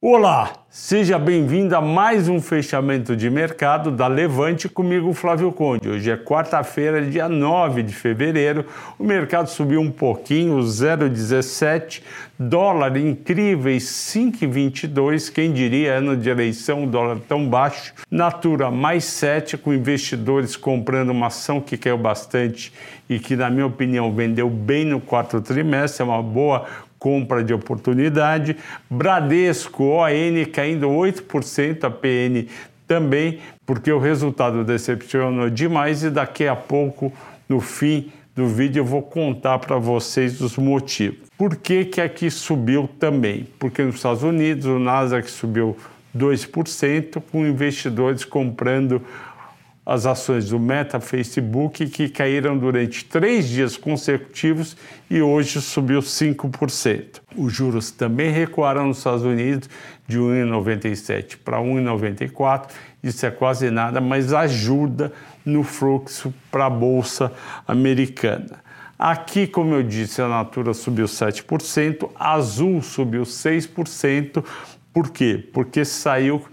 [0.00, 5.88] Olá, seja bem-vindo a mais um fechamento de mercado da Levante comigo, Flávio Conde.
[5.88, 8.64] Hoje é quarta-feira, dia 9 de fevereiro.
[8.96, 12.00] O mercado subiu um pouquinho, 0,17,
[12.38, 15.32] dólar incríveis 5,22.
[15.32, 17.92] Quem diria, ano de eleição, dólar tão baixo.
[18.08, 22.72] Natura mais 7, com investidores comprando uma ação que caiu bastante
[23.10, 26.02] e que, na minha opinião, vendeu bem no quarto trimestre.
[26.02, 26.66] É uma boa
[26.98, 28.56] compra de oportunidade.
[28.90, 32.46] Bradesco, ON caindo 8%, a PN
[32.86, 37.12] também, porque o resultado decepcionou demais e daqui a pouco,
[37.48, 41.28] no fim do vídeo, eu vou contar para vocês os motivos.
[41.36, 43.46] Por que, que aqui subiu também?
[43.58, 45.76] Porque nos Estados Unidos o Nasdaq subiu
[46.16, 49.02] 2%, com investidores comprando
[49.88, 54.76] as ações do Meta, Facebook, que caíram durante três dias consecutivos
[55.08, 57.22] e hoje subiu 5%.
[57.34, 59.70] Os juros também recuaram nos Estados Unidos
[60.06, 62.68] de 1,97 para 1,94.
[63.02, 65.10] Isso é quase nada, mas ajuda
[65.42, 67.32] no fluxo para a Bolsa
[67.66, 68.62] Americana.
[68.98, 74.44] Aqui, como eu disse, a Natura subiu 7%, a Azul subiu 6%.
[74.92, 75.48] Por quê?
[75.50, 76.44] Porque saiu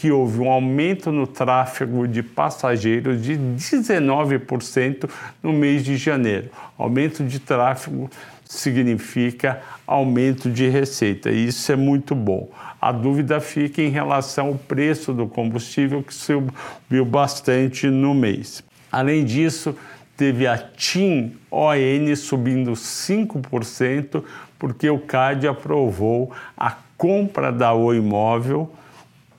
[0.00, 5.10] que houve um aumento no tráfego de passageiros de 19%
[5.42, 6.48] no mês de janeiro.
[6.78, 8.08] Aumento de tráfego
[8.42, 12.48] significa aumento de receita, e isso é muito bom.
[12.80, 18.64] A dúvida fica em relação ao preço do combustível, que subiu bastante no mês.
[18.90, 19.76] Além disso,
[20.16, 24.24] teve a TIM ON subindo 5%,
[24.58, 28.72] porque o CAD aprovou a compra da O Imóvel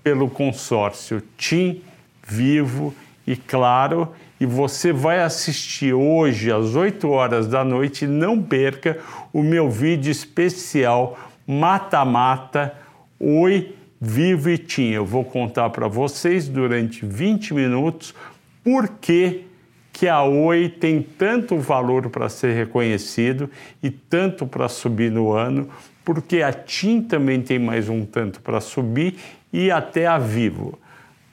[0.04, 1.82] pelo consórcio TIM,
[2.28, 2.94] Vivo
[3.26, 4.10] e Claro.
[4.40, 8.08] E você vai assistir hoje às 8 horas da noite.
[8.08, 8.98] Não perca
[9.32, 12.74] o meu vídeo especial Mata Mata
[13.20, 14.92] Oi Vivo e TIM.
[14.92, 18.16] Eu vou contar para vocês durante 20 minutos
[18.64, 19.46] por que
[19.94, 23.50] que a Oi tem tanto valor para ser reconhecido
[23.84, 25.70] e tanto para subir no ano,
[26.04, 29.16] porque a TIM também tem mais um tanto para subir
[29.52, 30.80] e até a Vivo.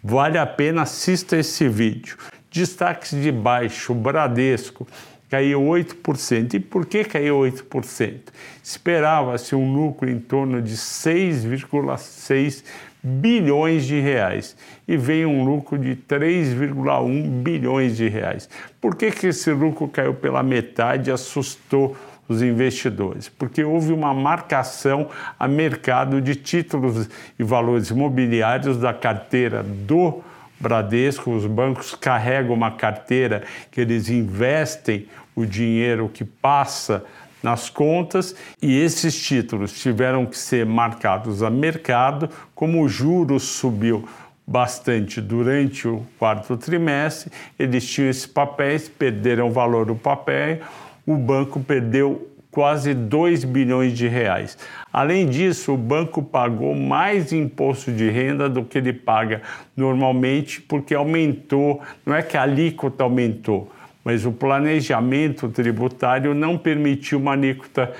[0.02, 2.16] Vale a pena assista esse vídeo.
[2.50, 4.86] Destaques de baixo, Bradesco
[5.28, 6.54] caiu 8%.
[6.54, 8.20] E por que caiu 8%?
[8.62, 12.64] Esperava-se um lucro em torno de 6,6
[13.02, 18.48] bilhões de reais e veio um lucro de 3,1 bilhões de reais.
[18.80, 21.96] Por que, que esse lucro caiu pela metade e assustou
[22.28, 25.08] os investidores, porque houve uma marcação
[25.38, 27.08] a mercado de títulos
[27.38, 30.22] e valores imobiliários da carteira do
[30.60, 31.30] Bradesco.
[31.30, 37.04] Os bancos carregam uma carteira que eles investem o dinheiro que passa
[37.42, 44.06] nas contas e esses títulos tiveram que ser marcados a mercado, como o juros subiu
[44.46, 50.60] bastante durante o quarto trimestre, eles tinham esses papéis, perderam o valor do papel,
[51.08, 54.58] o banco perdeu quase 2 bilhões de reais.
[54.92, 59.40] Além disso, o banco pagou mais imposto de renda do que ele paga
[59.74, 63.72] normalmente, porque aumentou, não é que a alíquota aumentou,
[64.04, 67.90] mas o planejamento tributário não permitiu uma alíquota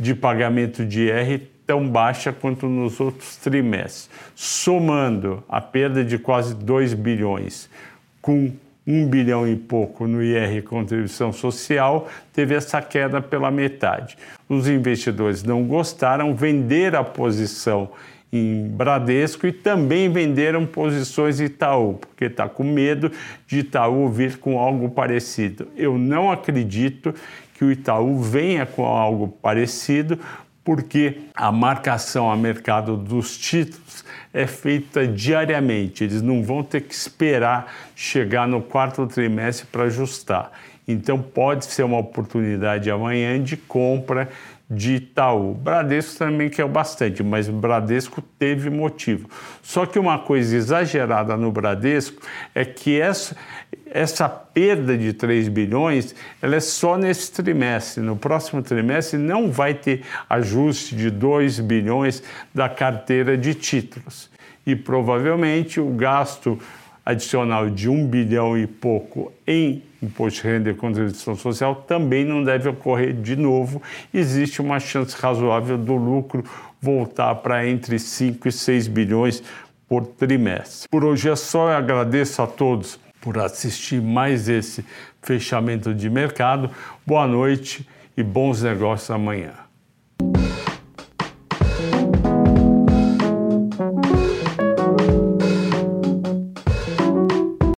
[0.00, 4.08] de pagamento de IR tão baixa quanto nos outros trimestres.
[4.34, 7.68] Somando a perda de quase 2 bilhões
[8.22, 8.52] com
[8.88, 14.16] um bilhão e pouco no IR contribuição social, teve essa queda pela metade.
[14.48, 17.90] Os investidores não gostaram, venderam a posição
[18.32, 23.12] em Bradesco e também venderam posições Itaú, porque está com medo
[23.46, 25.68] de Itaú vir com algo parecido.
[25.76, 27.14] Eu não acredito
[27.54, 30.18] que o Itaú venha com algo parecido,
[30.68, 36.04] porque a marcação a mercado dos títulos é feita diariamente.
[36.04, 40.52] Eles não vão ter que esperar chegar no quarto trimestre para ajustar.
[40.86, 44.28] Então pode ser uma oportunidade amanhã de compra
[44.70, 45.54] de Itaú.
[45.54, 49.28] Bradesco também quer bastante, mas o Bradesco teve motivo.
[49.62, 52.20] Só que uma coisa exagerada no Bradesco
[52.54, 53.34] é que essa,
[53.86, 58.02] essa perda de 3 bilhões ela é só nesse trimestre.
[58.02, 62.22] No próximo trimestre não vai ter ajuste de 2 bilhões
[62.54, 64.30] da carteira de títulos.
[64.66, 66.58] E provavelmente o gasto
[67.08, 72.44] adicional de um bilhão e pouco em imposto de renda e contribuição social também não
[72.44, 73.80] deve ocorrer de novo.
[74.12, 76.44] Existe uma chance razoável do lucro
[76.78, 79.42] voltar para entre 5 e 6 bilhões
[79.88, 80.86] por trimestre.
[80.90, 84.84] Por hoje é só, eu agradeço a todos por assistir mais esse
[85.22, 86.70] fechamento de mercado.
[87.06, 87.88] Boa noite
[88.18, 89.67] e bons negócios amanhã.